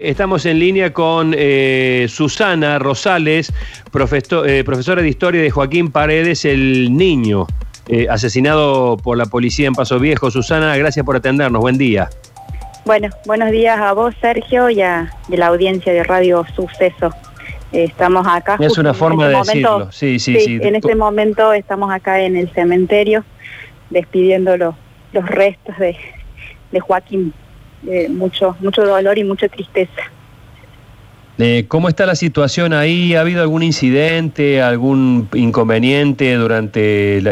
Estamos 0.00 0.46
en 0.46 0.60
línea 0.60 0.92
con 0.92 1.34
eh, 1.36 2.06
Susana 2.08 2.78
Rosales, 2.78 3.52
profesor, 3.90 4.48
eh, 4.48 4.62
profesora 4.62 5.02
de 5.02 5.08
historia 5.08 5.42
de 5.42 5.50
Joaquín 5.50 5.90
Paredes, 5.90 6.44
el 6.44 6.96
niño 6.96 7.48
eh, 7.88 8.06
asesinado 8.08 8.96
por 8.96 9.18
la 9.18 9.26
policía 9.26 9.66
en 9.66 9.74
Paso 9.74 9.98
Viejo. 9.98 10.30
Susana, 10.30 10.76
gracias 10.76 11.04
por 11.04 11.16
atendernos. 11.16 11.60
Buen 11.60 11.78
día. 11.78 12.10
Bueno, 12.86 13.08
buenos 13.26 13.50
días 13.50 13.76
a 13.80 13.92
vos, 13.92 14.14
Sergio, 14.20 14.70
y 14.70 14.82
a 14.82 15.12
de 15.26 15.36
la 15.36 15.48
audiencia 15.48 15.92
de 15.92 16.04
Radio 16.04 16.46
Suceso. 16.54 17.12
estamos 17.72 18.24
acá. 18.24 18.56
Es 18.60 18.78
una 18.78 18.94
forma 18.94 19.24
este 19.24 19.36
de 19.36 19.44
decirlo. 19.44 19.90
Sí, 19.90 20.20
sí, 20.20 20.38
sí. 20.38 20.60
En 20.62 20.76
este 20.76 20.94
momento 20.94 21.52
estamos 21.52 21.90
acá 21.90 22.20
en 22.20 22.36
el 22.36 22.48
cementerio 22.52 23.24
despidiendo 23.90 24.56
los, 24.56 24.76
los 25.12 25.26
restos 25.26 25.76
de, 25.76 25.96
de 26.70 26.78
Joaquín 26.78 27.34
mucho, 28.10 28.56
mucho 28.60 28.84
dolor 28.84 29.18
y 29.18 29.24
mucha 29.24 29.48
tristeza. 29.48 30.10
Eh, 31.40 31.66
¿Cómo 31.68 31.88
está 31.88 32.04
la 32.04 32.16
situación 32.16 32.72
ahí? 32.72 33.14
¿Ha 33.14 33.20
habido 33.20 33.42
algún 33.42 33.62
incidente, 33.62 34.60
algún 34.60 35.28
inconveniente 35.34 36.34
durante 36.34 37.20
la, 37.22 37.30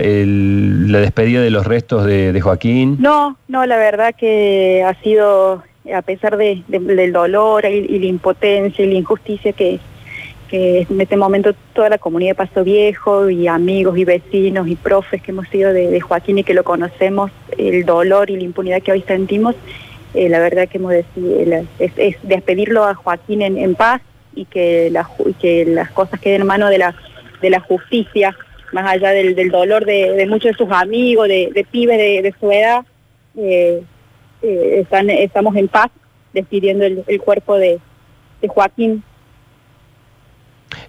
despedida 1.01 1.41
de 1.41 1.51
los 1.51 1.67
restos 1.67 2.07
de, 2.07 2.41
Joaquín? 2.41 2.99
No, 3.01 3.37
no, 3.49 3.67
la 3.67 3.77
verdad 3.77 4.15
que 4.15 4.85
ha 4.85 4.95
sido, 5.03 5.65
a 5.93 6.03
pesar 6.03 6.37
de, 6.37 6.63
del 6.69 7.13
dolor 7.13 7.67
y, 7.67 7.99
la 7.99 8.07
impotencia 8.07 8.85
y 8.85 8.93
la 8.93 8.95
injusticia 8.95 9.53
que, 9.53 9.81
que 10.49 10.87
en 10.89 11.01
este 11.01 11.17
momento 11.17 11.53
toda 11.73 11.89
la 11.89 11.99
comunidad 11.99 12.31
de 12.31 12.47
Paso 12.47 12.63
Viejo 12.63 13.29
y 13.29 13.49
amigos 13.49 13.99
y 13.99 14.05
vecinos 14.05 14.69
y 14.69 14.77
profes 14.77 15.21
que 15.21 15.33
hemos 15.33 15.49
sido 15.49 15.73
de 15.73 16.01
Joaquín 16.01 16.39
y 16.39 16.45
que 16.45 16.55
lo 16.55 16.63
conocemos, 16.63 17.33
el 17.59 17.85
dolor 17.85 18.31
y 18.31 18.37
la 18.37 18.45
impunidad 18.45 18.81
que 18.83 18.93
hoy 18.93 19.03
sentimos, 19.03 19.57
eh, 20.17 20.29
la 20.29 20.39
verdad 20.39 20.69
que 20.69 20.79
hemos 20.79 20.93
decidido, 20.93 21.67
es, 21.79 22.17
despedirlo 22.23 22.85
a 22.85 22.95
Joaquín 22.95 23.43
en, 23.43 23.75
paz 23.75 24.01
y 24.35 24.47
que, 24.47 24.93
que 25.41 25.67
las 25.67 25.91
cosas 25.91 26.19
queden 26.21 26.41
en 26.41 26.47
manos 26.47 26.71
de 26.71 26.79
la, 26.79 26.95
de 27.43 27.51
la 27.51 27.61
justicia, 27.61 28.37
más 28.73 28.91
allá 28.91 29.11
del, 29.11 29.51
dolor 29.51 29.85
de, 29.85 30.27
muchos 30.29 30.53
de 30.53 30.57
sus 30.57 30.73
amigos, 30.73 31.29
de, 31.29 31.67
pibes 31.71 31.99
de, 31.99 32.35
su 32.41 32.51
edad, 32.51 32.85
eh, 33.37 33.83
eh, 34.43 34.87
estamos 35.21 35.55
en 35.57 35.69
paz 35.69 35.91
despidiendo 36.33 36.85
el, 36.85 37.21
cuerpo 37.21 37.57
de, 37.57 37.79
Joaquín 38.47 39.03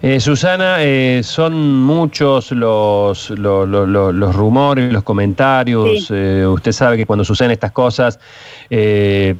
eh, 0.00 0.20
Susana, 0.20 0.76
eh, 0.78 1.22
son 1.24 1.82
muchos 1.82 2.52
los, 2.52 3.30
los, 3.30 4.36
rumores, 4.36 4.92
los 4.92 5.02
comentarios. 5.02 6.08
Eh, 6.10 6.46
usted 6.46 6.72
sabe 6.72 6.96
que 6.96 7.04
cuando 7.06 7.24
suceden 7.24 7.50
estas 7.50 7.72
cosas, 7.72 8.20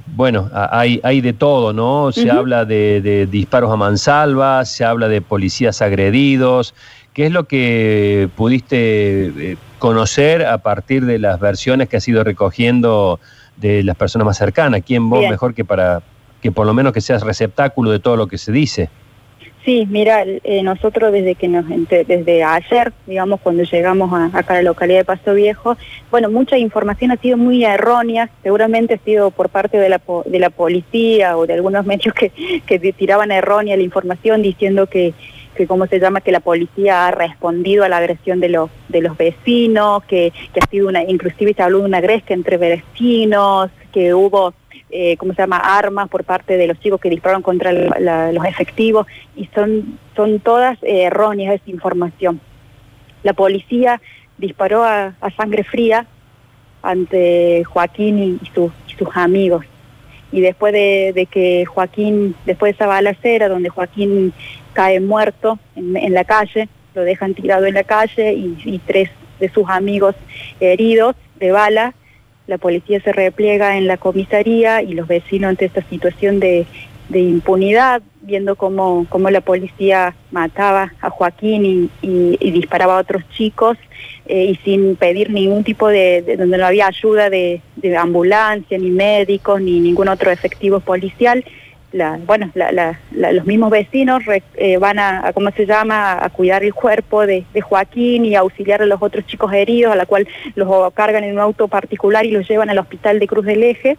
bueno, 0.07 0.51
hay, 0.53 1.01
hay 1.05 1.21
de 1.21 1.33
todo, 1.33 1.73
¿no? 1.73 2.11
Se 2.11 2.31
habla 2.31 2.65
de, 2.65 3.29
disparos 3.31 3.73
a 3.73 3.77
mansalva, 3.77 4.65
se 4.65 4.85
habla 4.85 5.09
de 5.09 5.21
policías 5.21 5.81
agredidos. 5.81 6.75
¿Qué 7.13 7.27
es 7.27 7.33
lo 7.33 7.45
que 7.45 8.29
pudiste 8.37 9.57
conocer 9.79 10.45
a 10.45 10.59
partir 10.59 11.05
de 11.05 11.19
las 11.19 11.39
versiones 11.39 11.89
que 11.89 11.97
has 11.97 12.09
ido 12.09 12.25
recogiendo 12.25 13.21
de 13.57 13.83
las 13.85 13.97
personas 13.97 14.27
más 14.27 14.39
cercanas? 14.39 14.83
¿Quién 14.85 15.09
vos 15.09 15.29
mejor 15.29 15.55
que 15.55 15.65
para 15.65 16.03
que 16.43 16.53
por 16.53 16.67
lo 16.67 16.75
menos 16.75 16.93
que 16.93 17.01
seas 17.01 17.23
receptáculo 17.23 17.91
de 17.91 17.99
todo 18.01 18.17
lo 18.17 18.27
que 18.27 18.39
se 18.39 18.53
dice? 18.53 18.91
Sí, 19.69 19.87
mira, 19.91 20.25
eh, 20.25 20.63
nosotros 20.63 21.13
desde 21.13 21.35
que 21.35 21.47
nos 21.47 21.67
desde 21.69 22.43
ayer, 22.43 22.91
digamos, 23.07 23.39
cuando 23.39 23.65
llegamos 23.65 24.11
a, 24.15 24.31
acá 24.33 24.55
a 24.55 24.57
la 24.57 24.63
localidad 24.63 25.01
de 25.01 25.05
Paso 25.05 25.35
Viejo, 25.35 25.77
bueno, 26.11 26.31
mucha 26.31 26.57
información 26.57 27.11
ha 27.11 27.19
sido 27.19 27.37
muy 27.37 27.67
errónea, 27.67 28.31
seguramente 28.43 28.95
ha 28.95 29.05
sido 29.05 29.31
por 29.31 29.51
parte 29.51 29.77
de 29.77 29.91
la, 29.91 30.01
de 30.25 30.39
la 30.39 30.49
policía 30.49 31.37
o 31.37 31.47
de 31.47 31.53
algunos 31.53 31.85
medios 31.85 32.15
que, 32.15 32.33
que 32.65 32.79
tiraban 32.95 33.31
errónea 33.31 33.77
la 33.77 33.83
información 33.83 34.41
diciendo 34.41 34.87
que, 34.87 35.13
que 35.55 35.67
cómo 35.67 35.87
se 35.87 36.01
llama, 36.01 36.23
que 36.23 36.33
la 36.33 36.41
policía 36.41 37.07
ha 37.07 37.11
respondido 37.11 37.85
a 37.85 37.91
la 37.91 37.99
agresión 37.99 38.41
de 38.41 38.49
los, 38.49 38.71
de 38.89 39.03
los 39.03 39.19
vecinos, 39.19 40.03
que, 40.05 40.33
que 40.55 40.61
ha 40.61 40.71
sido 40.71 40.89
una, 40.89 41.03
inclusive 41.03 41.53
se 41.53 41.63
habló 41.63 41.81
de 41.81 41.85
una 41.85 42.01
gresca 42.01 42.33
entre 42.33 42.57
vecinos, 42.57 43.71
que 43.93 44.15
hubo 44.15 44.55
eh, 44.91 45.17
¿cómo 45.17 45.35
se 45.35 45.43
llama?, 45.43 45.59
armas 45.59 46.09
por 46.09 46.25
parte 46.25 46.57
de 46.57 46.67
los 46.67 46.79
chicos 46.81 47.01
que 47.01 47.11
dispararon 47.11 47.43
contra 47.43 47.73
los 47.73 48.45
efectivos 48.45 49.07
y 49.37 49.47
son, 49.55 49.99
son 50.17 50.41
todas 50.41 50.79
eh, 50.83 51.03
erróneas 51.05 51.57
esa 51.57 51.71
información. 51.71 52.41
La 53.23 53.33
policía 53.33 54.01
disparó 54.39 54.85
a, 54.85 55.15
sangre 55.37 55.65
fría 55.65 56.07
ante 56.83 57.65
Joaquín 57.65 58.41
y, 58.43 58.51
sus 58.55 59.17
amigos. 59.17 59.65
Y 60.31 60.41
después 60.41 60.73
de, 60.73 61.29
que 61.31 61.65
Joaquín, 61.65 62.35
después 62.45 62.73
de 62.73 62.75
esa 62.77 62.87
balacera 62.87 63.49
donde 63.49 63.69
Joaquín 63.69 64.33
cae 64.73 65.01
muerto 65.01 65.59
en, 65.75 66.13
la 66.13 66.25
calle, 66.25 66.69
lo 66.95 67.03
dejan 67.03 67.35
tirado 67.35 67.67
en 67.67 67.75
la 67.75 67.85
calle 67.85 68.35
y 68.35 68.81
tres 68.87 69.11
de 69.39 69.49
sus 69.49 69.69
amigos 69.69 70.15
heridos 70.61 71.17
de 71.39 71.53
bala, 71.53 71.95
la 72.49 72.59
policía 72.59 72.99
se 73.01 73.13
repliega 73.13 73.77
en 73.77 73.87
la 73.87 73.99
comisaría 73.99 74.83
y 74.83 74.95
los 74.95 75.07
vecinos 75.07 75.51
ante 75.51 75.67
esta 75.67 75.83
situación 75.83 76.41
de, 76.41 76.67
impunidad, 77.13 78.03
viendo 78.23 78.57
cómo, 78.57 79.07
cómo, 79.09 79.31
la 79.31 79.43
policía 79.43 80.15
mataba 80.31 80.95
a 81.01 81.11
Joaquín 81.11 81.91
y, 82.03 82.51
disparaba 82.51 82.97
a 82.97 83.01
otros 83.01 83.23
chicos 83.31 83.77
eh, 84.27 84.45
y 84.47 84.57
sin 84.65 84.97
pedir 84.97 85.31
ningún 85.31 85.63
tipo 85.63 85.89
de, 85.89 86.37
donde 86.39 86.57
no 86.59 86.67
había 86.67 86.87
ayuda 86.87 87.29
de, 87.29 87.61
de 87.77 87.97
ambulancia, 87.97 88.79
ni 88.79 88.91
médicos, 88.91 89.61
ni 89.61 89.79
ningún 89.81 90.09
otro 90.09 90.31
efectivo 90.31 90.81
policial 90.81 91.45
bueno, 92.27 92.51
los 93.13 93.47
mismos 93.47 93.71
vecinos 93.71 94.23
eh, 94.57 94.77
van 94.77 94.99
a, 94.99 95.33
¿cómo 95.33 95.51
se 95.51 95.65
llama?, 95.65 96.23
a 96.23 96.29
cuidar 96.29 96.63
el 96.63 96.75
cuerpo 96.75 97.27
de, 97.27 97.45
Joaquín 97.63 98.25
y 98.25 98.35
a 98.35 98.41
auxiliar 98.41 98.83
a 98.83 98.87
los 98.87 99.01
otros 99.03 99.27
chicos 99.27 99.53
heridos, 99.53 99.93
a 99.93 99.97
la 99.97 100.07
cual 100.07 100.29
los 100.55 100.93
cargan 100.93 101.25
en 101.25 101.35
un 101.35 101.41
auto 101.41 101.69
particular 101.69 102.27
y 102.27 102.31
los 102.31 102.49
llevan 102.49 102.71
al 102.71 102.79
hospital 102.79 103.19
de 103.19 103.27
Cruz 103.27 103.47
del 103.47 103.63
Eje. 103.63 103.97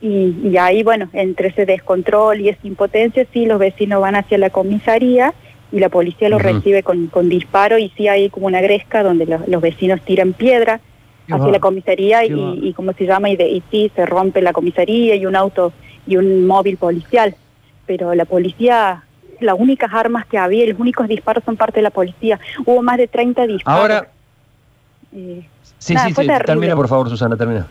Y, 0.00 0.56
ahí, 0.56 0.82
bueno, 0.82 1.08
entre 1.12 1.48
ese 1.48 1.64
descontrol 1.64 2.40
y 2.40 2.48
esa 2.48 2.66
impotencia, 2.66 3.24
sí, 3.32 3.46
los 3.46 3.60
vecinos 3.60 4.00
van 4.00 4.16
hacia 4.16 4.36
la 4.36 4.50
comisaría 4.50 5.32
y 5.70 5.78
la 5.78 5.90
policía 5.90 6.28
los 6.28 6.42
recibe 6.42 6.82
con, 6.82 7.28
disparo 7.28 7.78
y 7.78 7.90
sí 7.96 8.08
hay 8.08 8.28
como 8.28 8.46
una 8.46 8.60
gresca 8.60 9.04
donde 9.04 9.26
los, 9.26 9.60
vecinos 9.60 10.00
tiran 10.02 10.32
piedra 10.32 10.80
hacia 11.30 11.52
la 11.52 11.60
comisaría 11.60 12.24
y, 12.26 12.32
y, 12.62 12.72
¿cómo 12.72 12.92
se 12.94 13.06
llama? 13.06 13.30
Y, 13.30 13.36
de, 13.36 13.48
y 13.48 13.62
sí, 13.70 13.92
se 13.94 14.04
rompe 14.04 14.42
la 14.42 14.52
comisaría 14.52 15.14
y 15.14 15.24
un 15.24 15.36
auto 15.36 15.72
y 16.06 16.16
un 16.16 16.46
móvil 16.46 16.76
policial. 16.76 17.34
Pero 17.86 18.14
la 18.14 18.24
policía, 18.24 19.02
las 19.40 19.54
únicas 19.58 19.92
armas 19.92 20.26
que 20.26 20.38
había, 20.38 20.66
los 20.66 20.78
únicos 20.78 21.08
disparos 21.08 21.44
son 21.44 21.56
parte 21.56 21.76
de 21.76 21.82
la 21.82 21.90
policía. 21.90 22.38
Hubo 22.64 22.82
más 22.82 22.98
de 22.98 23.08
30 23.08 23.46
disparos. 23.46 23.80
Ahora... 23.80 24.08
Eh, 25.14 25.46
sí, 25.78 25.94
sí, 25.96 26.14
termina 26.46 26.74
por 26.74 26.88
favor, 26.88 27.08
Susana, 27.10 27.36
termina. 27.36 27.66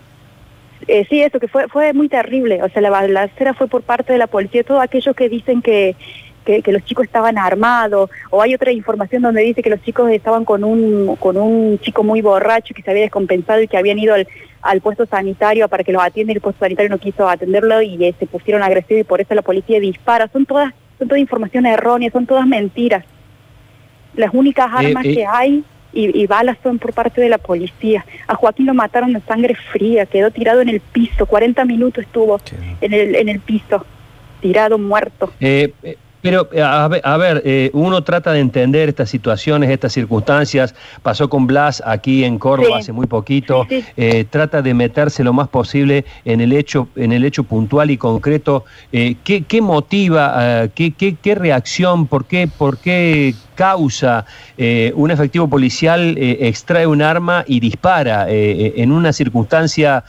Eh, 0.86 1.06
sí, 1.08 1.20
eso 1.20 1.38
que 1.38 1.48
fue 1.48 1.68
fue 1.68 1.92
muy 1.92 2.08
terrible. 2.08 2.62
O 2.62 2.68
sea, 2.68 2.82
la 2.82 2.90
balacera 2.90 3.54
fue 3.54 3.68
por 3.68 3.82
parte 3.82 4.12
de 4.12 4.18
la 4.18 4.26
policía. 4.26 4.64
Todos 4.64 4.82
aquellos 4.82 5.14
que 5.14 5.28
dicen 5.28 5.62
que, 5.62 5.96
que, 6.44 6.62
los 6.72 6.84
chicos 6.84 7.04
estaban 7.04 7.38
armados, 7.38 8.10
o 8.30 8.42
hay 8.42 8.54
otra 8.54 8.72
información 8.72 9.22
donde 9.22 9.42
dice 9.42 9.62
que 9.62 9.70
los 9.70 9.82
chicos 9.82 10.10
estaban 10.10 10.44
con 10.44 10.64
un, 10.64 11.16
con 11.16 11.36
un 11.36 11.78
chico 11.78 12.02
muy 12.02 12.20
borracho 12.20 12.74
que 12.74 12.82
se 12.82 12.90
había 12.90 13.02
descompensado 13.02 13.60
y 13.62 13.68
que 13.68 13.76
habían 13.76 13.98
ido 13.98 14.14
al, 14.14 14.26
al 14.62 14.80
puesto 14.80 15.06
sanitario 15.06 15.68
para 15.68 15.84
que 15.84 15.92
los 15.92 16.02
atienda 16.02 16.32
y 16.32 16.36
el 16.36 16.40
puesto 16.40 16.60
sanitario 16.60 16.90
no 16.90 16.98
quiso 16.98 17.28
atenderlo 17.28 17.82
y 17.82 18.02
eh, 18.04 18.14
se 18.18 18.26
pusieron 18.26 18.62
agresivos 18.62 19.00
y 19.00 19.04
por 19.04 19.20
eso 19.20 19.34
la 19.34 19.42
policía 19.42 19.80
dispara. 19.80 20.28
Son 20.32 20.46
todas, 20.46 20.72
son 20.98 21.08
todas 21.08 21.20
informaciones 21.20 21.74
erróneas, 21.74 22.12
son 22.12 22.26
todas 22.26 22.46
mentiras. 22.46 23.04
Las 24.14 24.32
únicas 24.32 24.68
eh, 24.68 24.86
armas 24.86 25.04
eh. 25.04 25.14
que 25.14 25.26
hay 25.26 25.64
y, 25.94 26.26
balas 26.26 26.56
son 26.62 26.78
por 26.78 26.94
parte 26.94 27.20
de 27.20 27.28
la 27.28 27.38
policía. 27.38 28.06
A 28.26 28.34
Joaquín 28.34 28.66
lo 28.66 28.72
mataron 28.72 29.12
de 29.12 29.20
sangre 29.20 29.54
fría, 29.54 30.06
quedó 30.06 30.30
tirado 30.30 30.62
en 30.62 30.70
el 30.70 30.80
piso, 30.80 31.26
40 31.26 31.64
minutos 31.66 32.04
estuvo 32.04 32.40
en 32.80 32.94
el, 32.94 33.14
en 33.14 33.28
el 33.28 33.40
piso, 33.40 33.84
tirado, 34.40 34.78
muerto. 34.78 35.30
Pero, 36.22 36.48
eh, 36.52 36.62
a 36.62 37.16
ver, 37.16 37.42
eh, 37.44 37.70
uno 37.74 38.02
trata 38.04 38.32
de 38.32 38.38
entender 38.38 38.88
estas 38.88 39.10
situaciones, 39.10 39.68
estas 39.70 39.92
circunstancias. 39.92 40.74
Pasó 41.02 41.28
con 41.28 41.48
Blas 41.48 41.82
aquí 41.84 42.24
en 42.24 42.38
Córdoba 42.38 42.78
hace 42.78 42.92
muy 42.92 43.06
poquito. 43.06 43.66
Eh, 43.96 44.24
trata 44.30 44.62
de 44.62 44.72
meterse 44.72 45.24
lo 45.24 45.32
más 45.32 45.48
posible 45.48 46.04
en 46.24 46.40
el 46.40 46.52
hecho, 46.52 46.88
en 46.94 47.12
el 47.12 47.24
hecho 47.24 47.42
puntual 47.42 47.90
y 47.90 47.96
concreto. 47.96 48.64
¿qué, 48.92 49.16
¿qué, 49.48 49.60
motiva, 49.60 50.68
qué, 50.74 50.92
qué, 50.92 51.16
qué, 51.20 51.34
reacción, 51.34 52.06
por 52.06 52.24
qué, 52.26 52.46
por 52.46 52.78
qué 52.78 53.34
causa 53.56 54.24
un 54.94 55.10
efectivo 55.10 55.48
policial 55.48 56.16
extrae 56.18 56.86
un 56.86 57.02
arma 57.02 57.44
y 57.48 57.58
dispara 57.58 58.26
en 58.28 58.92
una 58.92 59.12
circunstancia 59.12 60.04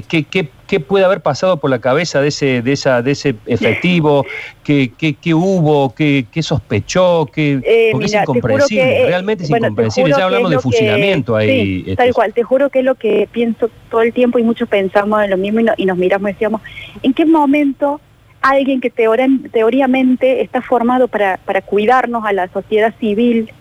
¿Qué, 0.00 0.48
qué, 0.66 0.80
puede 0.80 1.04
haber 1.04 1.20
pasado 1.20 1.58
por 1.58 1.68
la 1.68 1.78
cabeza 1.78 2.22
de 2.22 2.28
ese, 2.28 2.62
de 2.62 2.72
esa, 2.72 3.02
de 3.02 3.10
ese 3.10 3.34
efectivo? 3.44 4.24
¿Qué, 4.64 4.90
qué, 4.96 5.34
hubo? 5.34 5.94
¿Qué, 5.94 6.26
sospechó? 6.40 7.26
¿Qué, 7.26 7.60
eh, 7.62 7.90
porque 7.92 8.06
es 8.06 8.14
incomprensible, 8.14 9.06
realmente 9.06 9.44
es 9.44 9.50
incomprensible. 9.50 10.14
Ya 10.16 10.24
hablamos 10.24 10.50
de 10.50 10.60
fusilamiento 10.60 11.36
ahí. 11.36 11.84
Sí, 11.84 11.96
tal 11.96 12.14
cual, 12.14 12.32
te 12.32 12.42
juro 12.42 12.70
que 12.70 12.78
es 12.78 12.84
lo 12.86 12.94
que 12.94 13.28
pienso 13.30 13.68
todo 13.90 14.00
el 14.00 14.14
tiempo 14.14 14.38
y 14.38 14.44
muchos 14.44 14.66
pensamos 14.66 15.22
en 15.22 15.30
lo 15.30 15.36
mismo 15.36 15.60
y, 15.76 15.84
nos 15.84 15.98
miramos 15.98 16.30
y 16.30 16.32
decíamos, 16.32 16.62
¿en 17.02 17.12
qué 17.12 17.26
momento 17.26 18.00
alguien 18.40 18.80
que 18.80 18.88
teóricamente 18.90 20.40
está 20.40 20.62
formado 20.62 21.06
para, 21.08 21.36
para 21.36 21.60
cuidarnos 21.60 22.24
a 22.24 22.32
la 22.32 22.48
sociedad 22.48 22.94
civil, 22.98 23.52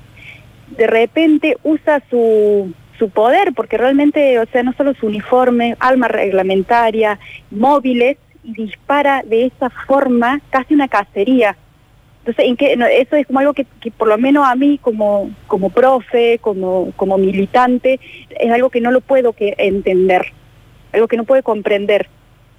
de 0.77 0.87
repente 0.87 1.57
usa 1.63 2.01
su, 2.09 2.73
su 3.01 3.09
poder, 3.09 3.53
porque 3.55 3.79
realmente, 3.79 4.37
o 4.37 4.45
sea, 4.45 4.61
no 4.61 4.73
solo 4.73 4.93
su 4.93 5.07
uniforme, 5.07 5.75
alma 5.79 6.07
reglamentaria, 6.07 7.17
móviles, 7.49 8.17
y 8.43 8.53
dispara 8.53 9.23
de 9.25 9.47
esa 9.47 9.71
forma 9.71 10.39
casi 10.51 10.75
una 10.75 10.87
cacería. 10.87 11.57
Entonces, 12.19 12.45
¿en 12.45 12.55
qué? 12.57 12.73
eso 12.99 13.15
es 13.15 13.25
como 13.25 13.39
algo 13.39 13.55
que, 13.55 13.65
por 13.97 14.07
lo 14.07 14.19
menos 14.19 14.47
a 14.47 14.53
mí 14.53 14.77
como, 14.77 15.31
como 15.47 15.71
profe, 15.71 16.37
como, 16.41 16.91
como 16.95 17.17
militante, 17.17 17.99
es 18.29 18.51
algo 18.51 18.69
que 18.69 18.81
no 18.81 18.91
lo 18.91 19.01
puedo 19.01 19.33
que 19.33 19.55
entender, 19.57 20.27
algo 20.93 21.07
que 21.07 21.17
no 21.17 21.23
puedo 21.23 21.41
comprender 21.41 22.07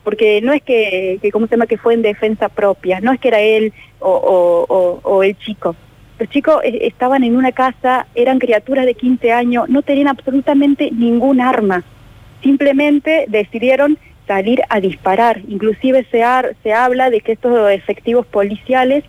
porque 0.03 0.41
no 0.41 0.53
es 0.53 0.61
que, 0.63 1.21
que 1.23 1.31
¿cómo 1.31 1.47
se 1.47 1.53
llama?, 1.53 1.69
que 1.69 1.79
fue 1.79 1.95
en 1.95 2.03
defensa 2.03 2.49
propia, 2.49 2.99
no 3.01 3.13
es 3.13 3.21
que 3.21 3.29
era 3.29 3.39
él 3.39 3.73
o, 4.01 5.23
el 5.23 5.39
chico. 5.39 5.77
Los 6.23 6.31
chicos 6.31 6.61
estaban 6.63 7.25
en 7.25 7.35
una 7.35 7.51
casa, 7.51 8.07
eran 8.15 8.39
criaturas 8.39 8.87
de 8.87 8.95
15 8.95 9.33
años, 9.33 9.69
no 9.69 9.83
tenían 9.83 10.07
absolutamente 10.07 10.93
ningún 10.93 11.41
arma, 11.41 11.83
simplemente 12.45 13.25
decidieron 13.27 13.99
salir 14.29 14.63
a 14.69 14.79
disparar. 14.79 15.43
Inclusive 15.49 16.07
se, 16.13 16.23
se 16.63 16.73
habla 16.73 17.11
de 17.11 17.23
que 17.23 17.33
estos 17.33 17.69
efectivos 17.73 18.25
policiales 18.25 19.03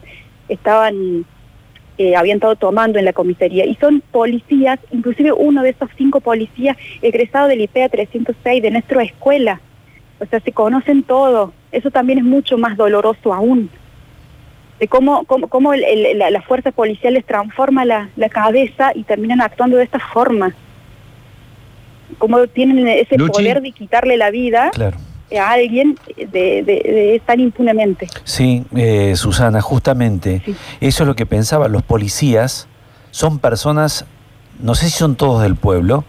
estaban 0.49 1.23
eh, 1.99 2.15
habían 2.15 2.37
estado 2.37 2.55
tomando 2.55 2.97
en 2.97 3.05
la 3.05 3.13
comisaría. 3.13 3.67
Y 3.67 3.75
son 3.75 4.01
policías, 4.01 4.79
inclusive 4.91 5.33
uno 5.33 5.61
de 5.61 5.69
esos 5.69 5.91
cinco 5.95 6.19
policías 6.19 6.77
egresado 7.03 7.47
del 7.47 7.61
IPEA 7.61 7.89
306 7.89 8.63
de 8.63 8.71
nuestra 8.71 9.03
escuela. 9.03 9.61
O 10.19 10.25
sea, 10.25 10.39
se 10.39 10.51
conocen 10.51 11.03
todo. 11.03 11.53
Eso 11.71 11.91
también 11.91 12.17
es 12.17 12.25
mucho 12.25 12.57
más 12.57 12.75
doloroso 12.75 13.35
aún. 13.35 13.69
De 14.79 14.87
cómo, 14.87 15.23
cómo, 15.25 15.47
cómo 15.47 15.73
las 15.73 16.45
fuerzas 16.45 16.73
policiales 16.73 17.25
transforman 17.25 17.87
la, 17.87 18.29
cabeza 18.29 18.91
y 18.95 19.03
terminan 19.03 19.41
actuando 19.41 19.77
de 19.77 19.83
esta 19.83 19.99
forma. 19.99 20.53
Cómo 22.17 22.45
tienen 22.47 22.87
ese 22.87 23.17
poder 23.17 23.61
de 23.61 23.71
quitarle 23.71 24.17
la 24.17 24.29
vida 24.29 24.71
a 25.39 25.51
alguien 25.51 25.97
de, 26.15 27.21
tan 27.25 27.39
impunemente. 27.39 28.07
Sí, 28.23 28.65
eh, 28.75 29.15
Susana, 29.15 29.61
justamente 29.61 30.41
eso 30.81 31.03
es 31.03 31.07
lo 31.07 31.15
que 31.15 31.25
pensaban 31.25 31.71
los 31.71 31.83
policías. 31.83 32.67
Son 33.11 33.39
personas, 33.39 34.05
no 34.59 34.75
sé 34.75 34.85
si 34.85 34.97
son 34.97 35.15
todos 35.15 35.41
del 35.43 35.55
pueblo, 35.55 36.03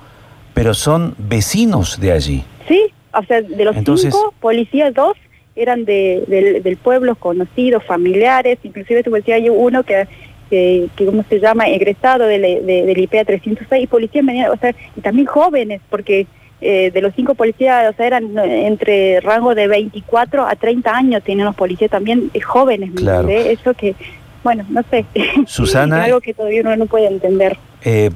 pero 0.55 0.75
son 0.75 1.15
vecinos 1.19 2.01
de 2.01 2.13
allí. 2.13 2.45
Sí, 2.67 2.81
o 3.13 3.23
sea, 3.25 3.43
de 3.43 3.65
los 3.65 3.77
cinco 3.77 4.35
policías, 4.41 4.95
dos 4.95 5.17
eran 5.57 5.85
de, 5.85 6.61
del, 6.63 6.77
pueblo, 6.77 7.15
conocidos, 7.15 7.85
familiares, 7.85 8.59
inclusive 8.63 9.03
tú 9.03 9.11
decías, 9.11 9.41
hay 9.41 9.49
uno 9.49 9.85
que, 9.85 10.07
que, 10.51 10.89
¿cómo 11.05 11.25
se 11.29 11.39
llama?, 11.39 11.69
egresado 11.69 12.27
de, 12.27 12.39
del 12.39 12.99
IPA 12.99 13.25
306, 13.25 13.85
y 13.85 13.87
policías, 13.87 14.25
o 14.51 14.57
sea, 14.57 14.75
y 14.97 15.01
también 15.01 15.27
jóvenes, 15.27 15.81
porque 15.89 16.27
eh, 16.61 16.91
de 16.91 17.01
los 17.03 17.15
cinco 17.15 17.35
policías, 17.35 17.93
o 17.93 17.97
sea, 17.97 18.07
eran 18.07 18.39
entre 18.39 19.21
rango 19.21 19.55
de 19.55 19.69
24 19.69 20.47
a 20.47 20.57
30 20.57 20.97
años, 20.97 21.23
tienen 21.23 21.45
los 21.45 21.55
policías 21.55 21.91
también 21.91 22.31
eh, 22.33 22.41
jóvenes, 22.41 22.91
claro. 22.97 23.29
Eso 23.29 23.75
que, 23.75 23.95
bueno, 24.45 24.65
no 24.69 24.83
sé, 24.91 25.07
Susana, 25.47 26.05
algo 26.05 26.21
que 26.21 26.35
todavía 26.35 26.61
uno 26.61 26.77
no 26.77 26.87
puede 26.87 27.07
entender. 27.07 27.59
Eh, 27.87 28.11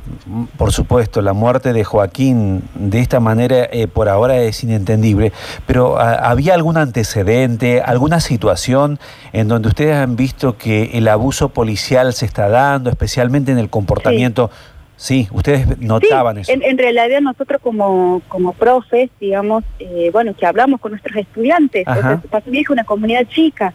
por 0.57 0.73
supuesto, 0.73 1.21
la 1.21 1.35
muerte 1.35 1.75
de 1.75 1.85
Joaquín 1.85 2.63
de 2.75 3.01
esta 3.01 3.21
manera 3.21 3.69
eh, 3.71 3.87
por 3.87 4.09
ahora 4.09 4.39
es 4.39 4.63
inentendible, 4.63 5.33
pero 5.67 5.99
ah, 5.99 6.15
¿había 6.31 6.55
algún 6.55 6.79
antecedente, 6.79 7.83
alguna 7.83 8.21
situación 8.21 8.99
en 9.33 9.49
donde 9.49 9.69
ustedes 9.69 9.97
han 9.97 10.17
visto 10.17 10.57
que 10.57 10.91
el 10.95 11.09
abuso 11.09 11.51
policial 11.51 12.15
se 12.15 12.25
está 12.25 12.49
dando, 12.49 12.89
especialmente 12.89 13.53
en 13.53 13.59
el 13.59 13.69
comportamiento? 13.69 14.51
Sí, 14.97 15.29
ustedes 15.31 15.79
notaban 15.79 16.39
eso. 16.39 16.51
En, 16.51 16.63
en, 16.63 16.77
realidad 16.77 17.21
nosotros 17.21 17.61
como, 17.63 18.21
como 18.27 18.53
profes, 18.53 19.11
digamos, 19.21 19.65
eh, 19.79 20.11
bueno, 20.13 20.35
que 20.35 20.45
hablamos 20.45 20.81
con 20.81 20.93
nuestros 20.93 21.17
estudiantes, 21.17 21.87
Viejo 22.47 22.73
es 22.73 22.77
una 22.79 22.85
comunidad 22.85 23.27
chica, 23.29 23.75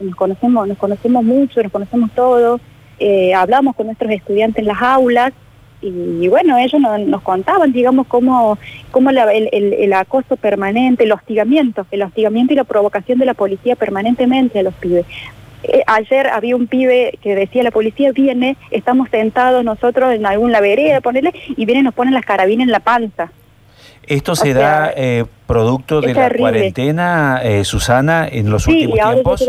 nos 0.00 0.14
conocemos, 0.14 0.68
nos 0.68 0.78
conocemos 0.78 1.24
mucho, 1.24 1.62
nos 1.62 1.72
conocemos 1.72 2.10
todos, 2.12 2.60
eh, 2.98 3.34
hablamos 3.34 3.74
con 3.74 3.86
nuestros 3.86 4.10
estudiantes 4.12 4.58
en 4.60 4.66
las 4.66 4.80
aulas 4.80 5.32
y, 5.82 6.28
bueno, 6.28 6.56
ellos 6.56 6.80
nos 6.80 7.22
contaban, 7.22 7.72
digamos, 7.72 8.06
cómo, 8.06 8.56
cómo 8.90 9.10
el, 9.10 9.50
el, 9.52 9.92
acoso 9.92 10.36
permanente, 10.36 11.04
el 11.04 11.12
hostigamiento, 11.12 11.86
el 11.90 12.02
hostigamiento 12.02 12.54
y 12.54 12.56
la 12.56 12.64
provocación 12.64 13.18
de 13.18 13.26
la 13.26 13.34
policía 13.34 13.76
permanentemente 13.76 14.60
a 14.60 14.62
los 14.62 14.72
pibes. 14.74 15.04
Eh, 15.64 15.82
ayer 15.86 16.28
había 16.28 16.56
un 16.56 16.68
pibe 16.68 17.18
que 17.22 17.34
decía, 17.34 17.62
la 17.62 17.70
policía 17.70 18.12
viene, 18.12 18.56
estamos 18.70 19.10
sentados 19.10 19.62
nosotros 19.62 20.14
en 20.14 20.24
alguna 20.24 20.60
vereda, 20.60 21.02
ponerle, 21.02 21.34
y 21.48 21.66
vienen 21.66 21.82
y 21.82 21.84
nos 21.84 21.94
ponen 21.94 22.14
las 22.14 22.24
carabinas 22.24 22.66
en 22.66 22.72
la 22.72 22.80
panza. 22.80 23.30
¿Esto 24.06 24.34
se 24.36 24.54
da 24.54 24.92
eh, 24.96 25.24
producto 25.46 26.00
de 26.00 26.14
la 26.14 26.30
cuarentena, 26.30 27.40
eh, 27.42 27.64
Susana, 27.64 28.28
en 28.30 28.50
los 28.50 28.66
últimos 28.66 28.98
tiempos? 28.98 29.44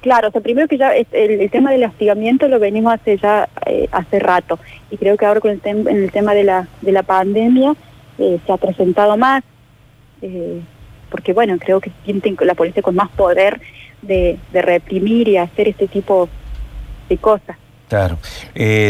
claro, 0.00 0.30
o 0.32 0.40
primero 0.40 0.68
que 0.68 0.78
ya 0.78 0.92
el, 0.94 1.50
tema 1.50 1.72
del 1.72 1.84
hostigamiento 1.84 2.48
lo 2.48 2.58
venimos 2.58 2.94
hace 2.94 3.16
ya 3.18 3.48
eh, 3.66 3.88
hace 3.92 4.18
rato 4.18 4.58
y 4.90 4.96
creo 4.96 5.16
que 5.16 5.26
ahora 5.26 5.40
con 5.40 5.50
el 5.50 5.60
en 5.64 5.88
el 5.88 6.10
tema 6.10 6.34
de 6.34 6.44
la, 6.44 6.68
de 6.80 6.92
la 6.92 7.02
pandemia 7.02 7.74
se 8.16 8.52
ha 8.52 8.56
presentado 8.56 9.16
más, 9.16 9.44
porque 11.10 11.32
bueno, 11.32 11.56
creo 11.58 11.80
que 11.80 11.92
sienten 12.04 12.36
la 12.40 12.54
policía 12.54 12.82
con 12.82 12.96
más 12.96 13.08
poder 13.10 13.60
de, 14.02 14.38
de 14.52 14.62
reprimir 14.62 15.28
y 15.28 15.36
hacer 15.36 15.68
este 15.68 15.86
tipo 15.86 16.28
de 17.08 17.16
cosas. 17.18 17.56
Claro, 17.88 18.18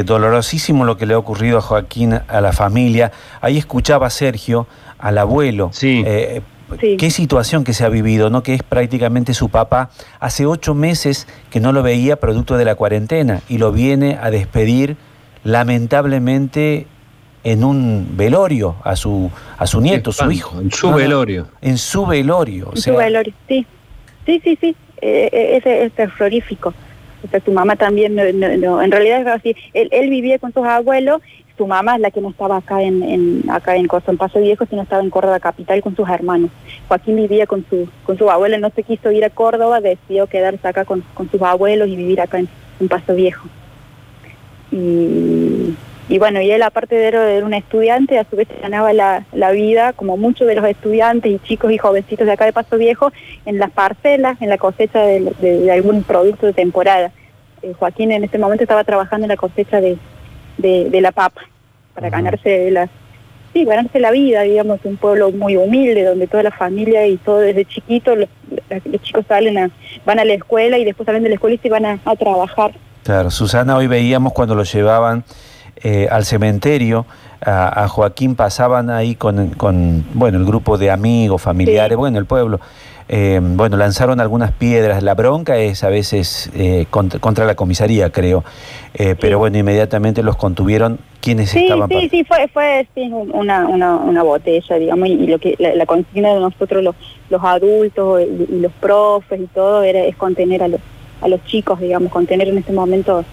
dolorosísimo 0.04 0.84
lo 0.84 0.96
que 0.96 1.06
le 1.06 1.14
ha 1.14 1.18
ocurrido 1.18 1.58
a 1.58 1.60
Joaquín, 1.60 2.14
a 2.26 2.40
la 2.40 2.52
familia. 2.52 3.12
Ahí 3.40 3.56
escuchaba 3.56 4.10
Sergio 4.10 4.66
al 4.98 5.18
abuelo. 5.18 5.70
Eh, 5.82 6.42
sí. 6.80 6.96
Qué 6.96 7.10
situación 7.10 7.64
que 7.64 7.72
se 7.72 7.84
ha 7.84 7.88
vivido, 7.88 8.28
¿no? 8.28 8.42
Que 8.42 8.54
es 8.54 8.62
prácticamente 8.62 9.32
su 9.34 9.48
papá. 9.48 9.90
Hace 10.20 10.46
ocho 10.46 10.74
meses 10.74 11.26
que 11.50 11.60
no 11.60 11.72
lo 11.72 11.82
veía 11.82 12.16
producto 12.16 12.56
de 12.56 12.64
la 12.64 12.74
cuarentena 12.74 13.40
y 13.48 13.58
lo 13.58 13.72
viene 13.72 14.18
a 14.20 14.30
despedir 14.30 14.96
lamentablemente 15.44 16.86
en 17.44 17.64
un 17.64 18.16
velorio 18.16 18.76
a 18.84 18.96
su 18.96 19.30
a 19.56 19.66
su 19.66 19.80
nieto, 19.80 20.12
su 20.12 20.30
hijo. 20.30 20.60
En 20.60 20.70
su 20.70 20.92
velorio. 20.92 21.48
En 21.62 21.78
su 21.78 22.04
velorio. 22.04 22.70
En 22.74 22.82
su 22.82 22.94
velorio, 22.94 23.32
sí. 23.48 23.66
Sí, 24.26 24.40
sí, 24.44 24.58
sí. 24.60 24.76
Eh, 25.00 25.30
eh, 25.32 25.84
es, 25.84 25.92
terrorífico. 25.92 26.74
O 27.24 27.28
sea, 27.28 27.40
su 27.40 27.52
mamá 27.52 27.76
también, 27.76 28.14
no, 28.14 28.82
en 28.82 28.90
realidad 28.90 29.20
es 29.22 29.26
así. 29.26 29.56
Él, 29.74 29.88
él 29.90 30.08
vivía 30.08 30.38
con 30.38 30.52
sus 30.52 30.64
abuelos 30.64 31.20
su 31.58 31.66
mamá 31.66 31.96
es 31.96 32.00
la 32.00 32.12
que 32.12 32.20
no 32.20 32.30
estaba 32.30 32.56
acá 32.56 32.80
en, 32.82 33.02
en 33.02 33.50
acá 33.50 33.76
en, 33.76 33.88
en 33.90 34.16
Paso 34.16 34.38
Viejo, 34.38 34.64
sino 34.66 34.82
estaba 34.82 35.02
en 35.02 35.10
Córdoba 35.10 35.40
Capital 35.40 35.82
con 35.82 35.96
sus 35.96 36.08
hermanos. 36.08 36.50
Joaquín 36.86 37.16
vivía 37.16 37.46
con 37.46 37.66
su, 37.68 37.88
con 38.04 38.16
su 38.16 38.30
abuela, 38.30 38.58
no 38.58 38.70
se 38.70 38.84
quiso 38.84 39.10
ir 39.10 39.24
a 39.24 39.30
Córdoba, 39.30 39.80
decidió 39.80 40.28
quedarse 40.28 40.66
acá 40.66 40.84
con, 40.84 41.02
sus 41.30 41.42
abuelos 41.42 41.88
y 41.88 41.96
vivir 41.96 42.20
acá 42.20 42.38
en, 42.38 42.48
Paso 42.88 43.14
Viejo. 43.16 43.48
Y, 44.70 45.74
y, 46.08 46.18
bueno, 46.18 46.40
y 46.40 46.50
él 46.50 46.62
aparte 46.62 46.96
de 46.96 47.08
era 47.08 47.44
un 47.44 47.54
estudiante, 47.54 48.18
a 48.18 48.24
su 48.24 48.36
vez 48.36 48.48
ganaba 48.62 48.92
la, 48.92 49.24
la, 49.32 49.50
vida, 49.50 49.92
como 49.92 50.16
muchos 50.16 50.46
de 50.46 50.54
los 50.54 50.64
estudiantes 50.66 51.30
y 51.30 51.38
chicos 51.40 51.72
y 51.72 51.78
jovencitos 51.78 52.26
de 52.26 52.32
acá 52.32 52.44
de 52.44 52.52
Paso 52.52 52.76
Viejo, 52.78 53.12
en 53.44 53.58
las 53.58 53.70
parcelas, 53.70 54.40
en 54.40 54.48
la 54.48 54.58
cosecha 54.58 55.00
de, 55.00 55.70
algún 55.72 56.02
producto 56.02 56.46
de 56.46 56.52
temporada. 56.52 57.12
Eh, 57.62 57.74
Joaquín 57.78 58.12
en 58.12 58.24
este 58.24 58.38
momento 58.38 58.64
estaba 58.64 58.84
trabajando 58.84 59.24
en 59.24 59.28
la 59.28 59.36
cosecha 59.36 59.80
de, 59.80 59.98
de, 60.56 61.00
la 61.00 61.12
papa, 61.12 61.42
para 61.94 62.10
ganarse 62.10 62.70
la, 62.70 62.88
sí, 63.52 63.64
ganarse 63.64 64.00
la 64.00 64.10
vida, 64.10 64.42
digamos, 64.42 64.80
un 64.84 64.96
pueblo 64.96 65.30
muy 65.30 65.56
humilde, 65.56 66.04
donde 66.04 66.26
toda 66.26 66.42
la 66.42 66.50
familia 66.50 67.06
y 67.06 67.16
todo 67.16 67.38
desde 67.38 67.64
chiquito, 67.64 68.16
los, 68.16 68.28
chicos 69.02 69.24
salen 69.28 69.58
a, 69.58 69.70
van 70.04 70.18
a 70.18 70.24
la 70.24 70.34
escuela 70.34 70.78
y 70.78 70.84
después 70.84 71.06
salen 71.06 71.22
de 71.22 71.30
la 71.30 71.34
escuela 71.36 71.54
y 71.54 71.58
se 71.58 71.68
van 71.68 71.84
a, 71.86 71.98
trabajar. 72.18 72.72
Claro, 73.02 73.30
Susana, 73.30 73.76
hoy 73.76 73.86
veíamos 73.86 74.32
cuando 74.32 74.54
lo 74.54 74.64
llevaban 74.64 75.24
eh, 75.82 76.08
al 76.10 76.24
cementerio, 76.24 77.06
a, 77.40 77.86
Joaquín 77.88 78.34
pasaban 78.34 78.90
ahí 78.90 79.14
con, 79.14 79.50
con, 79.50 80.04
bueno, 80.14 80.38
el 80.38 80.44
grupo 80.44 80.76
de 80.76 80.90
amigos, 80.90 81.40
familiares, 81.40 81.96
bueno, 81.96 82.18
el 82.18 82.26
pueblo. 82.26 82.60
Eh, 83.10 83.40
bueno, 83.42 83.76
lanzaron 83.78 84.20
algunas 84.20 84.52
piedras. 84.52 85.02
La 85.02 85.14
bronca 85.14 85.56
es 85.56 85.82
a 85.82 85.88
veces 85.88 86.50
eh, 86.54 86.86
contra, 86.90 87.46
la 87.46 87.54
comisaría, 87.54 88.10
creo. 88.10 88.44
Eh, 88.94 89.14
pero 89.18 89.38
bueno, 89.38 89.56
inmediatamente 89.56 90.22
los 90.22 90.36
contuvieron 90.36 90.98
quienes 91.20 91.50
sí, 91.50 91.64
estaban. 91.64 91.88
Sí, 91.88 92.08
sí, 92.10 92.24
fue, 92.24 92.48
fue 92.48 92.86
una, 93.32 93.66
una, 93.66 93.96
una, 93.96 94.22
botella, 94.22 94.76
digamos, 94.76 95.08
y, 95.08 95.26
lo 95.26 95.38
que 95.38 95.54
la, 95.58 95.86
consigna 95.86 96.34
de 96.34 96.40
nosotros, 96.40 96.82
los, 96.82 96.94
los 97.30 97.42
adultos 97.42 98.20
y, 98.22 98.60
los 98.60 98.72
profes 98.72 99.40
y 99.40 99.46
todo, 99.46 99.82
era, 99.82 100.04
es 100.04 100.16
contener 100.16 100.62
a 100.62 100.68
los, 100.68 100.80
a 101.22 101.28
los 101.28 101.42
chicos, 101.46 101.80
digamos, 101.80 102.12
contener 102.12 102.48
en 102.48 102.58
este 102.58 102.72
momento 102.72 103.24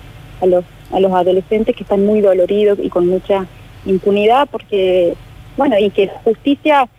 a 0.41 0.45
los, 0.45 0.63
a 0.91 0.99
los 0.99 1.11
adolescentes 1.11 1.75
que 1.75 1.83
están 1.83 2.05
muy 2.05 2.21
doloridos 2.21 2.79
y 2.81 2.89
con 2.89 3.07
mucha 3.07 3.45
impunidad, 3.85 4.47
porque, 4.51 5.15
bueno, 5.57 5.77
y 5.79 5.89
que 5.89 6.07
la 6.07 6.19
justicia 6.23 6.89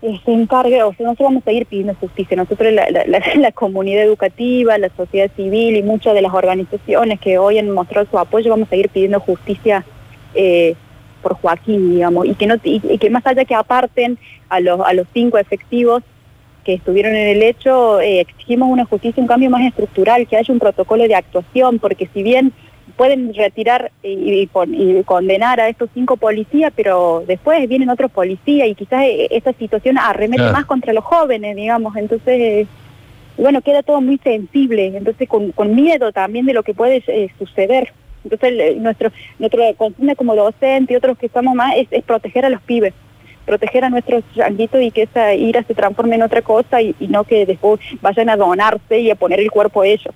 eh, 0.00 0.20
se 0.24 0.32
encargue, 0.32 0.82
o 0.82 0.94
sea, 0.94 1.06
nosotros 1.06 1.26
vamos 1.26 1.42
a 1.42 1.50
seguir 1.50 1.66
pidiendo 1.66 1.94
justicia. 1.94 2.36
Nosotros, 2.36 2.72
la, 2.72 2.86
la, 3.36 3.52
comunidad 3.52 4.04
educativa, 4.04 4.78
la 4.78 4.90
sociedad 4.96 5.30
civil 5.34 5.76
y 5.76 5.82
muchas 5.82 6.14
de 6.14 6.22
las 6.22 6.32
organizaciones 6.32 7.20
que 7.20 7.38
hoy 7.38 7.58
han 7.58 7.70
mostrado 7.70 8.06
su 8.10 8.18
apoyo, 8.18 8.50
vamos 8.50 8.68
a 8.68 8.70
seguir 8.70 8.88
pidiendo 8.90 9.20
justicia 9.20 9.84
eh, 10.34 10.76
por 11.22 11.34
Joaquín, 11.34 11.94
digamos, 11.94 12.26
y 12.26 12.34
que, 12.34 12.46
no, 12.46 12.54
y, 12.62 12.98
que 12.98 13.10
más 13.10 13.26
allá 13.26 13.44
que 13.44 13.54
aparten 13.54 14.18
a 14.48 14.60
los, 14.60 14.80
a 14.80 14.92
los 14.92 15.06
cinco 15.12 15.38
efectivos 15.38 16.02
que 16.64 16.74
estuvieron 16.74 17.14
en 17.14 17.28
el 17.28 17.42
hecho, 17.42 18.00
eh, 18.00 18.20
exigimos 18.20 18.68
una 18.70 18.84
justicia, 18.84 19.22
un 19.22 19.26
cambio 19.26 19.50
más 19.50 19.62
estructural, 19.62 20.26
que 20.26 20.36
haya 20.36 20.52
un 20.52 20.58
protocolo 20.58 21.06
de 21.08 21.14
actuación, 21.14 21.78
porque 21.78 22.08
si 22.12 22.22
bien 22.22 22.52
pueden 22.96 23.32
retirar 23.32 23.92
y, 24.02 24.46
condenar 25.04 25.60
a 25.60 25.68
estos 25.68 25.88
cinco 25.94 26.16
policías, 26.16 26.72
pero 26.74 27.22
después 27.26 27.68
vienen 27.68 27.90
otros 27.90 28.10
policías 28.10 28.68
y 28.68 28.74
quizás 28.74 29.04
eh, 29.04 29.28
esta 29.30 29.52
situación 29.52 29.98
arremete 29.98 30.50
más 30.50 30.66
contra 30.66 30.92
los 30.92 31.04
jóvenes, 31.04 31.54
digamos. 31.54 31.96
Entonces, 31.96 32.66
bueno, 33.36 33.62
queda 33.62 33.82
todo 33.82 34.00
muy 34.00 34.18
sensible, 34.18 34.88
entonces 34.96 35.28
con, 35.28 35.74
miedo 35.74 36.12
también 36.12 36.44
de 36.44 36.54
lo 36.54 36.62
que 36.62 36.74
puede 36.74 37.02
eh, 37.06 37.30
suceder. 37.38 37.92
Entonces, 38.24 38.76
nuestro 38.78 39.12
nuestro 39.38 39.62
consigna 39.76 40.16
como 40.16 40.34
docente 40.34 40.92
y 40.92 40.96
otros 40.96 41.16
que 41.16 41.26
estamos 41.26 41.54
más 41.54 41.74
es, 41.76 42.02
proteger 42.04 42.44
a 42.44 42.50
los 42.50 42.60
pibes 42.62 42.92
proteger 43.48 43.84
a 43.84 43.90
nuestros 43.90 44.22
changuitos 44.36 44.80
y 44.82 44.90
que 44.90 45.02
esa 45.02 45.34
ira 45.34 45.64
se 45.64 45.74
transforme 45.74 46.16
en 46.16 46.22
otra 46.22 46.42
cosa 46.42 46.80
y, 46.80 46.94
y 47.00 47.08
no 47.08 47.24
que 47.24 47.46
después 47.46 47.80
vayan 48.00 48.28
a 48.28 48.36
donarse 48.36 49.00
y 49.00 49.10
a 49.10 49.16
poner 49.16 49.40
el 49.40 49.50
cuerpo 49.50 49.82
a 49.82 49.86
ellos. 49.86 50.14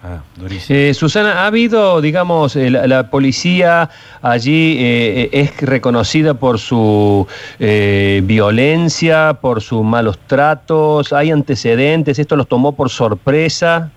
Ah, 0.00 0.22
eh, 0.68 0.94
Susana, 0.94 1.42
¿ha 1.42 1.46
habido, 1.46 2.00
digamos, 2.00 2.54
eh, 2.54 2.70
la, 2.70 3.10
policía 3.10 3.90
allí 4.22 4.76
eh, 4.78 5.28
es 5.32 5.60
reconocida 5.60 6.34
por 6.34 6.60
su 6.60 7.26
violencia, 7.58 9.38
por 9.40 9.60
sus 9.60 9.82
malos 9.82 10.16
tratos? 10.28 11.12
¿Hay 11.12 11.32
antecedentes? 11.32 12.20
¿Esto 12.20 12.36
los 12.36 12.46
tomó 12.46 12.76
por 12.76 12.90
sorpresa? 12.90 13.90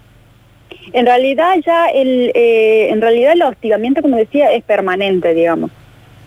En 0.91 1.05
realidad 1.05 1.53
ya 1.63 1.85
el, 1.89 2.31
en 2.33 2.99
realidad 2.99 3.33
el 3.33 3.43
hostigamiento, 3.43 4.01
como 4.01 4.17
decía, 4.17 4.51
es 4.51 4.63
permanente, 4.63 5.35
digamos 5.35 5.69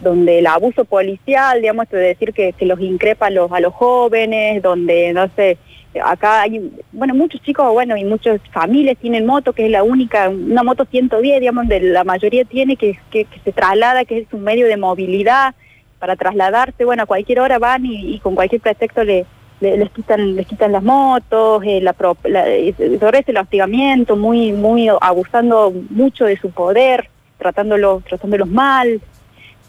donde 0.01 0.41
el 0.41 0.47
abuso 0.47 0.85
policial, 0.85 1.61
digamos, 1.61 1.87
es 1.87 1.91
decir 1.93 2.33
que, 2.33 2.53
que 2.53 2.67
los 2.67 2.81
increpa 2.81 3.31
los, 3.31 3.51
a 3.53 3.61
los 3.61 3.73
jóvenes, 3.75 4.63
donde, 4.63 5.13
no 5.13 5.29
sé, 5.35 5.59
acá 6.03 6.43
hay, 6.43 6.71
bueno, 6.93 7.15
muchos 7.15 7.41
chicos, 7.43 7.71
bueno, 7.73 7.97
y 7.97 8.05
muchas 8.05 8.41
familias 8.53 8.97
tienen 9.01 9.27
moto, 9.27 9.53
que 9.53 9.67
es 9.67 9.71
la 9.71 9.83
única, 9.83 10.29
una 10.29 10.63
moto 10.63 10.85
110, 10.85 11.41
digamos, 11.41 11.69
de 11.69 11.81
la 11.81 12.05
mayoría 12.05 12.45
tiene, 12.45 12.77
que, 12.77 12.99
que, 13.11 13.27
se 13.45 13.53
traslada, 13.53 14.05
que 14.05 14.19
es 14.19 14.33
un 14.33 14.43
medio 14.43 14.67
de 14.67 14.77
movilidad 14.77 15.55
para 15.99 16.17
trasladarse, 16.17 16.85
bueno, 16.85 17.05
a 17.05 17.07
cualquier 17.07 17.41
hora 17.41 17.59
van 17.59 17.87
y, 17.87 18.19
con 18.21 18.35
cualquier 18.35 18.61
pretexto 18.61 19.05
le, 19.05 19.27
les 19.61 19.91
quitan 19.91 20.37
les 20.37 20.47
quitan 20.47 20.73
las 20.73 20.83
motos, 20.83 21.63
eh, 21.65 21.81
la, 21.81 21.95
la, 22.25 22.47
el 22.47 23.37
hostigamiento, 23.39 24.17
muy 24.17 24.53
muy 24.53 24.91
abusando 25.01 25.73
mucho 25.89 26.27
de 26.27 26.37
su 26.37 26.51
poder, 26.51 27.09
tratándolos 27.39 28.05
tratándolos 28.05 28.49
mal. 28.49 29.01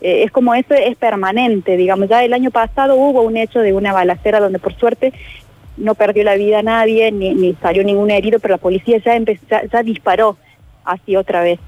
Eh, 0.02 0.24
es 0.24 0.32
como 0.32 0.54
eso 0.54 0.74
es 0.74 0.96
permanente, 0.98 1.78
digamos. 1.78 2.10
Ya 2.10 2.24
el 2.24 2.34
año 2.34 2.52
pasado 2.52 2.96
hubo 2.96 3.22
un 3.22 3.38
hecho 3.38 3.60
de 3.60 3.74
una 3.74 3.94
balacera 3.94 4.40
donde 4.40 4.60
por 4.60 4.74
suerte 4.76 5.14
no 5.78 5.96
perdió 5.96 6.24
la 6.24 6.36
vida 6.36 6.62
nadie, 6.62 7.12
ni, 7.12 7.54
salió 7.62 7.84
ningún 7.84 8.12
herido, 8.12 8.40
pero 8.40 8.54
la 8.54 8.60
policía 8.60 8.98
ya, 9.00 9.18
ya, 9.72 9.84
disparó 9.84 10.38
así 10.84 11.16
otra 11.16 11.42
vez. 11.42 11.60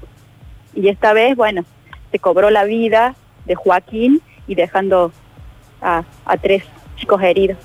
Y 0.74 0.88
esta 0.88 1.12
vez, 1.12 1.36
bueno, 1.36 1.64
se 2.10 2.18
cobró 2.18 2.50
la 2.50 2.64
vida 2.64 3.14
de 3.44 3.54
Joaquín 3.54 4.20
y 4.46 4.54
dejando 4.54 5.12
a, 5.80 6.04
tres 6.40 6.64
chicos 6.96 7.22
heridos. 7.22 7.58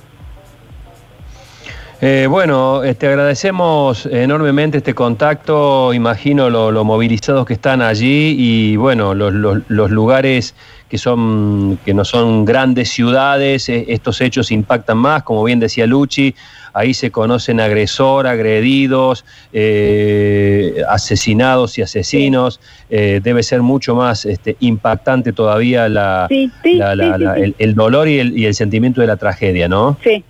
Eh, 2.05 2.27
bueno, 2.27 2.81
te 2.81 2.89
este, 2.89 3.07
agradecemos 3.07 4.07
enormemente 4.07 4.79
este 4.79 4.93
contacto, 4.93 5.93
imagino 5.93 6.49
lo, 6.49 6.83
movilizados 6.83 7.45
que 7.45 7.53
están 7.53 7.81
allí 7.81 8.35
y 8.37 8.75
bueno, 8.75 9.13
los, 9.13 9.61
los 9.69 9.89
lugares 9.89 10.53
que, 10.89 10.97
son, 10.97 11.79
que 11.85 11.93
no 11.93 12.03
son 12.03 12.43
grandes 12.43 12.89
ciudades, 12.89 13.69
eh, 13.69 13.85
estos 13.87 14.19
hechos 14.19 14.51
impactan 14.51 14.97
más, 14.97 15.23
como 15.23 15.45
bien 15.45 15.61
decía 15.61 15.87
Luchi, 15.87 16.35
ahí 16.73 16.93
se 16.93 17.09
conocen 17.09 17.61
agresor, 17.61 18.27
agredidos, 18.27 19.23
eh, 19.53 20.83
asesinados 20.89 21.77
y 21.77 21.83
asesinos, 21.83 22.59
eh, 22.89 23.21
debe 23.23 23.43
ser 23.43 23.61
mucho 23.61 23.95
más 23.95 24.25
este, 24.25 24.57
impactante 24.59 25.31
todavía 25.31 25.87
la, 25.87 26.27
el, 26.29 27.75
dolor 27.75 28.09
y 28.09 28.19
el, 28.19 28.37
y 28.37 28.45
el 28.45 28.55
sentimiento 28.55 28.99
de 28.99 29.07
la 29.07 29.15
tragedia, 29.15 29.69
¿no? 29.69 29.97
Sí, 30.03 30.21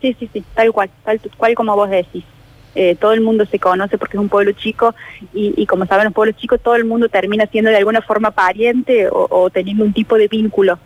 sí, 0.00 0.16
sí, 0.18 0.28
sí, 0.32 0.44
tal 0.54 0.72
cual, 0.72 0.90
tal 1.04 1.20
cual 1.36 1.54
como 1.54 1.74
vos 1.76 1.90
decís. 1.90 2.24
Eh, 2.76 2.94
todo 2.94 3.12
el 3.14 3.20
mundo 3.20 3.44
se 3.46 3.58
conoce 3.58 3.98
porque 3.98 4.16
es 4.16 4.20
un 4.20 4.28
pueblo 4.28 4.52
chico 4.52 4.94
y, 5.34 5.66
como 5.66 5.86
saben 5.86 6.04
los 6.04 6.14
pueblos 6.14 6.36
chicos 6.36 6.60
todo 6.60 6.76
el 6.76 6.84
mundo 6.84 7.08
termina 7.08 7.44
siendo 7.46 7.68
de 7.68 7.76
alguna 7.76 8.00
forma 8.00 8.30
pariente 8.30 9.08
o, 9.10 9.50
teniendo 9.50 9.84
un 9.84 9.92
tipo 9.92 10.16
de 10.16 10.28
vínculo. 10.28 10.78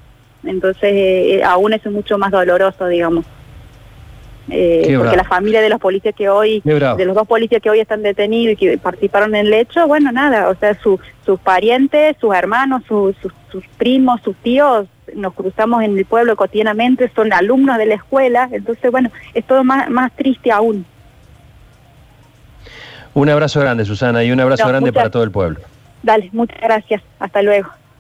Entonces 0.45 0.83
eh, 0.85 1.35
eh, 1.35 1.45
aún 1.45 1.75
eso 1.75 1.91
es 1.91 1.95
mucho 1.95 2.17
más 2.17 2.31
doloroso, 2.31 2.87
digamos. 2.89 3.27
porque 4.47 5.17
la 5.17 5.25
familia 5.29 5.61
de 5.61 5.69
los 5.69 5.79
policías 5.79 6.15
que 6.15 6.31
hoy, 6.31 6.63
de 6.65 7.05
los 7.05 7.15
dos 7.15 7.29
policías 7.29 7.61
que 7.61 7.69
hoy 7.69 7.81
están 7.81 8.03
detenidos 8.03 8.55
y 8.55 8.57
que 8.57 8.79
participaron 8.79 9.35
en 9.35 9.47
el 9.47 9.53
hecho, 9.53 9.87
bueno, 9.87 10.11
nada, 10.11 10.49
o 10.49 10.55
sea, 10.55 10.79
sus 10.81 11.41
parientes, 11.41 12.17
sus 12.19 12.35
hermanos, 12.35 12.83
sus 12.89 13.15
primos, 13.77 14.23
sus 14.23 14.37
tíos, 14.37 14.87
nos 15.15 15.35
cruzamos 15.35 15.83
en 15.83 15.99
el 15.99 16.05
pueblo 16.05 16.37
cotidianamente, 16.37 17.11
son 17.15 17.33
alumnos 17.33 17.79
de 17.79 17.87
la 17.87 17.95
escuela, 17.95 18.49
entonces, 18.51 18.91
bueno, 18.91 19.11
es 19.35 19.45
todo 19.45 19.65
más, 19.65 19.89
más 19.91 20.13
triste 20.13 20.51
aún. 20.51 20.87
Un 23.15 23.29
abrazo 23.29 23.61
grande, 23.61 23.85
Susana, 23.85 24.25
y 24.25 24.33
un 24.33 24.41
abrazo 24.41 24.67
grande 24.67 24.93
para 24.93 25.11
todo 25.11 25.23
el 25.23 25.31
pueblo. 25.31 25.61
Dale, 26.03 26.29
muchas 26.33 26.61
gracias. 26.61 27.03
Hasta 27.19 27.43
luego. 27.43 27.71